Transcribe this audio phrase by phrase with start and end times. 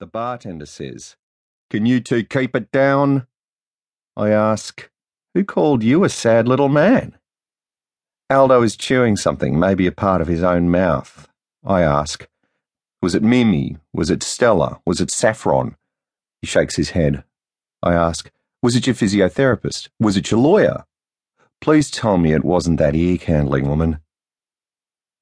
[0.00, 1.16] The bartender says,
[1.70, 3.26] Can you two keep it down?
[4.16, 4.90] I ask,
[5.34, 7.16] Who called you a sad little man?
[8.28, 11.28] Aldo is chewing something, maybe a part of his own mouth.
[11.64, 12.26] I ask,
[13.02, 13.76] Was it Mimi?
[13.92, 14.80] Was it Stella?
[14.84, 15.76] Was it Saffron?
[16.40, 17.22] He shakes his head.
[17.82, 18.30] I ask,
[18.62, 19.90] Was it your physiotherapist?
[20.00, 20.84] Was it your lawyer?
[21.60, 24.00] Please tell me it wasn't that ear candling woman.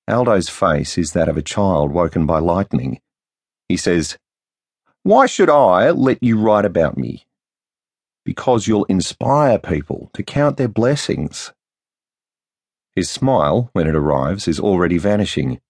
[0.08, 3.00] Aldo's face is that of a child woken by lightning.
[3.68, 4.18] He says,
[5.04, 7.26] Why should I let you write about me?
[8.24, 11.52] Because you'll inspire people to count their blessings.
[12.94, 15.60] His smile, when it arrives, is already vanishing.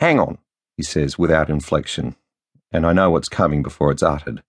[0.00, 0.38] Hang on,
[0.76, 2.16] he says without inflection,
[2.72, 4.42] and I know what's coming before it's uttered.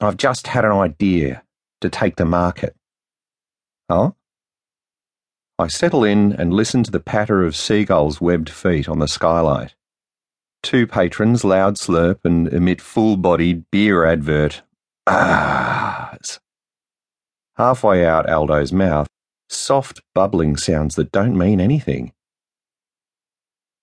[0.00, 1.42] I've just had an idea
[1.80, 2.76] to take the market.
[3.90, 4.12] Huh?
[5.58, 9.74] I settle in and listen to the patter of seagulls' webbed feet on the skylight.
[10.68, 14.60] Two patrons loud slurp and emit full bodied beer advert.
[15.06, 16.40] Ahs.
[17.56, 19.08] Halfway out Aldo's mouth,
[19.48, 22.12] soft bubbling sounds that don't mean anything.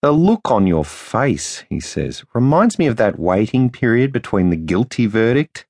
[0.04, 4.56] The look on your face, he says, reminds me of that waiting period between the
[4.56, 5.66] guilty verdict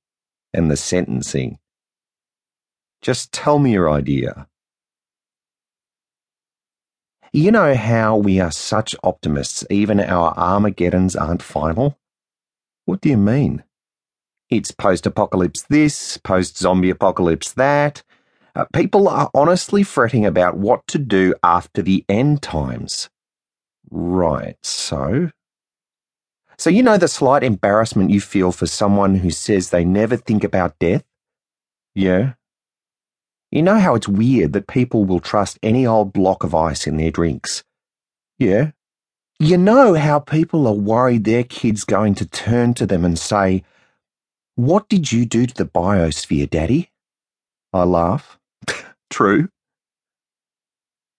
[0.52, 1.58] and the sentencing.
[3.00, 4.48] Just tell me your idea.
[7.36, 11.98] You know how we are such optimists, even our Armageddons aren't final?
[12.86, 13.62] What do you mean?
[14.48, 18.02] It's post apocalypse this, post zombie apocalypse that.
[18.54, 23.10] Uh, people are honestly fretting about what to do after the end times.
[23.90, 25.30] Right, so?
[26.56, 30.42] So, you know the slight embarrassment you feel for someone who says they never think
[30.42, 31.04] about death?
[31.94, 32.32] Yeah,
[33.50, 36.96] you know how it's weird that people will trust any old block of ice in
[36.96, 37.64] their drinks?
[38.38, 38.72] Yeah.
[39.38, 43.62] You know how people are worried their kid's going to turn to them and say,
[44.54, 46.90] What did you do to the biosphere, Daddy?
[47.72, 48.38] I laugh.
[49.10, 49.48] True.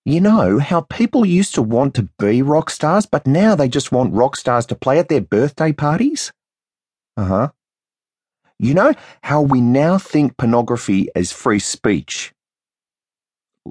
[0.03, 3.91] You know how people used to want to be rock stars, but now they just
[3.91, 6.31] want rock stars to play at their birthday parties?
[7.18, 7.50] Uh huh.
[8.59, 12.34] You know how we now think pornography as free speech?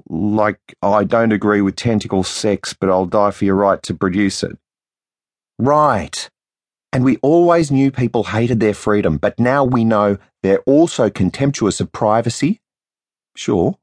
[0.07, 4.43] Like, I don't agree with tentacle sex, but I'll die for your right to produce
[4.43, 4.57] it.
[5.59, 6.29] Right.
[6.93, 11.81] And we always knew people hated their freedom, but now we know they're also contemptuous
[11.81, 12.61] of privacy?
[13.35, 13.77] Sure.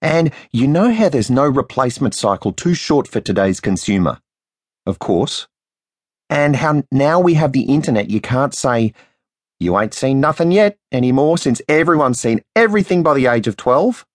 [0.00, 4.20] And you know how there's no replacement cycle too short for today's consumer?
[4.86, 5.48] Of course.
[6.30, 8.94] And how now we have the internet, you can't say,
[9.60, 14.06] you ain't seen nothing yet anymore since everyone's seen everything by the age of 12?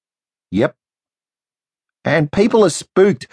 [0.51, 0.75] Yep.
[2.05, 3.27] And people are spooked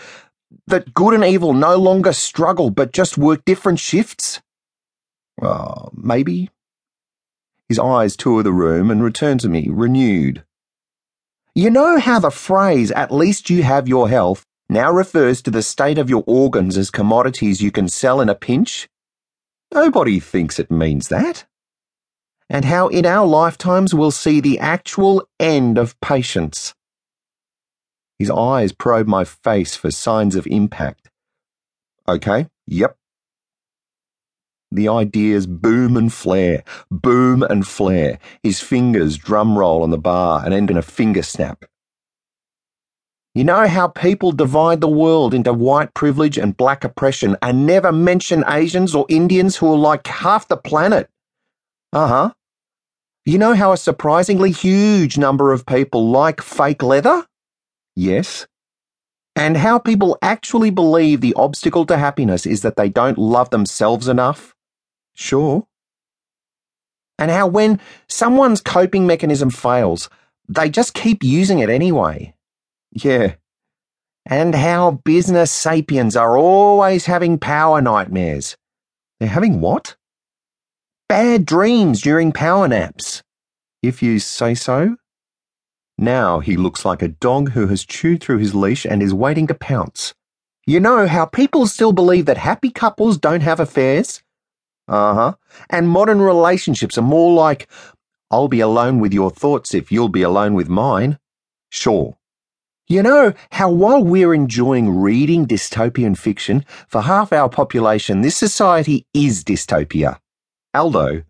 [0.67, 4.41] that good and evil no longer struggle but just work different shifts?
[5.41, 6.51] Oh, maybe.
[7.69, 10.45] His eyes tour the room and return to me, renewed.
[11.55, 15.63] You know how the phrase, at least you have your health, now refers to the
[15.63, 18.89] state of your organs as commodities you can sell in a pinch?
[19.73, 21.47] Nobody thinks it means that
[22.51, 26.75] and how in our lifetimes we'll see the actual end of patience.
[28.19, 31.09] His eyes probe my face for signs of impact.
[32.09, 32.97] Okay, yep.
[34.73, 38.19] The ideas boom and flare, boom and flare.
[38.43, 41.65] His fingers drum roll on the bar and end in a finger snap.
[43.35, 47.93] You know how people divide the world into white privilege and black oppression and never
[47.93, 51.09] mention Asians or Indians who are like half the planet?
[51.93, 52.31] Uh huh.
[53.31, 57.25] You know how a surprisingly huge number of people like fake leather?
[57.95, 58.49] Yes.
[59.37, 64.09] And how people actually believe the obstacle to happiness is that they don't love themselves
[64.09, 64.57] enough?
[65.15, 65.65] Sure.
[67.21, 70.11] And how when someone's coping mechanism fails,
[70.49, 72.35] they just keep using it anyway?
[72.91, 73.37] Yeah.
[74.27, 78.57] And how business sapiens are always having power nightmares.
[79.21, 79.95] They're having what?
[81.11, 83.21] Bad dreams during power naps.
[83.83, 84.95] If you say so.
[85.99, 89.49] Now he looks like a dog who has chewed through his leash and is waiting
[89.49, 90.15] to pounce.
[90.69, 94.23] You know how people still believe that happy couples don't have affairs?
[94.87, 95.35] Uh huh.
[95.69, 97.69] And modern relationships are more like,
[98.31, 101.19] I'll be alone with your thoughts if you'll be alone with mine.
[101.71, 102.19] Sure.
[102.87, 109.09] You know how while we're enjoying reading dystopian fiction, for half our population, this society
[109.13, 110.21] is dystopia.
[110.73, 111.25] Aldo,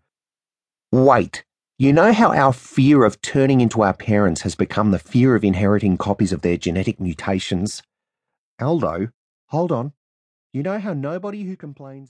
[0.91, 1.43] wait.
[1.79, 5.43] You know how our fear of turning into our parents has become the fear of
[5.43, 7.81] inheriting copies of their genetic mutations?
[8.61, 9.09] Aldo,
[9.47, 9.93] hold on.
[10.53, 12.09] You know how nobody who complains